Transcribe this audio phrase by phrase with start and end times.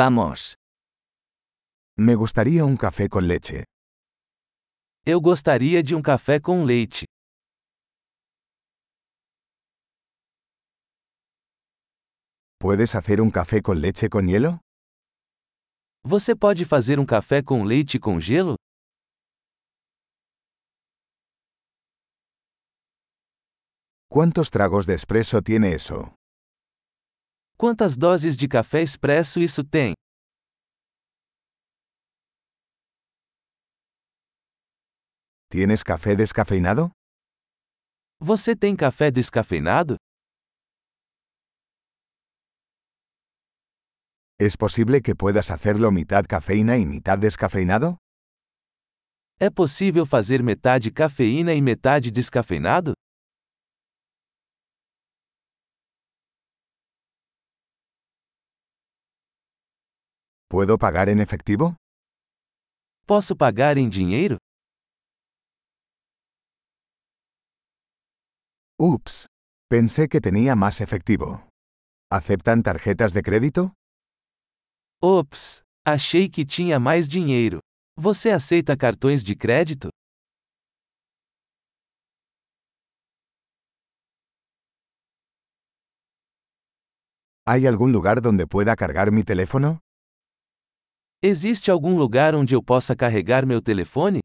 [0.00, 0.54] Vamos.
[1.98, 3.64] Me gustaría un café con leche.
[5.04, 7.04] Eu gostaria de um café com leite.
[12.60, 14.60] ¿Puedes hacer un café con leche con hielo?
[16.04, 18.54] Você pode fazer um café com leite com gelo?
[24.08, 26.17] ¿Cuántos tragos de espresso tiene eso?
[27.60, 29.92] Quantas doses de café expresso isso tem?
[35.50, 36.88] ¿Tienes café descafeinado?
[38.20, 39.96] Você tem café descafeinado?
[44.38, 47.96] ¿Es posible que puedas hacerlo mitad cafeína y mitad descafeinado?
[49.40, 52.92] É possível fazer metade cafeína e metade descafeinado?
[60.50, 61.76] ¿Puedo pagar en efectivo?
[63.06, 64.38] Posso pagar em dinheiro?
[68.80, 69.26] Ups.
[69.68, 71.46] Pensé que tenía más efectivo.
[72.10, 73.74] ¿Aceptan tarjetas de crédito?
[75.02, 75.60] Ops!
[75.86, 77.58] Achei que tinha mais dinheiro.
[77.98, 79.90] Você aceita cartões de crédito?
[87.46, 89.80] ¿Hay algún lugar donde pueda cargar mi teléfono?
[91.20, 94.20] Existe algum lugar onde eu possa carregar meu telefone?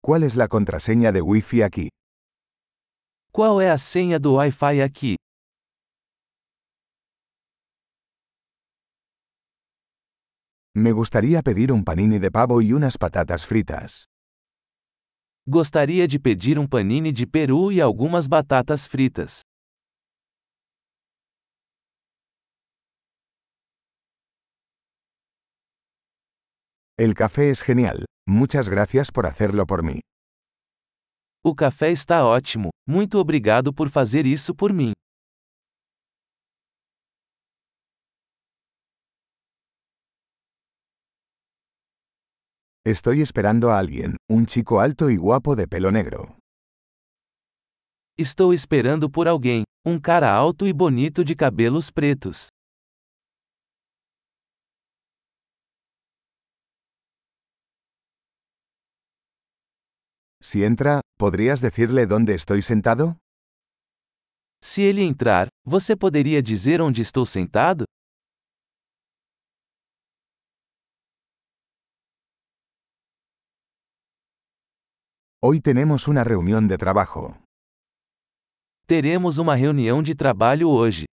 [0.00, 1.88] ¿Cuál es la contraseña de Wi-Fi aquí?
[3.32, 5.16] Qual é a senha do Wi-Fi aqui?
[10.76, 14.04] Me gustaría pedir un panini de pavo y unas patatas fritas.
[15.44, 19.45] Gostaria de pedir um panini de peru e algumas batatas fritas.
[26.98, 28.06] El café es genial.
[28.26, 30.00] Muchas gracias por hacerlo por mí.
[31.44, 32.70] O café está ótimo.
[32.88, 34.94] Muito obrigado por fazer isso por mim.
[42.86, 46.38] Estoy esperando a alguien, un chico alto y guapo de pelo negro.
[48.16, 52.48] Estou esperando por alguém, um cara alto e bonito de cabelos pretos.
[60.48, 63.18] Si entra, ¿podrías decirle dónde estoy sentado?
[64.62, 67.84] Se ele entrar, você poderia dizer onde estou sentado?
[75.42, 77.42] Hoy tenemos una reunión de trabajo.
[78.86, 81.06] Teremos uma reunião de trabalho hoje.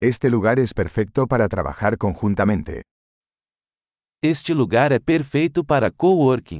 [0.00, 2.80] Este lugar es perfecto para trabajar conjuntamente.
[4.26, 6.58] Este lugar é perfeito para coworking.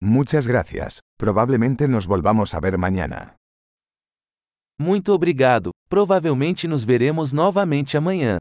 [0.00, 1.00] Muchas gracias.
[1.18, 3.36] Probablemente nos volvamos a ver mañana.
[4.80, 5.70] Muito obrigado.
[5.90, 8.38] Provavelmente nos veremos novamente amanhã.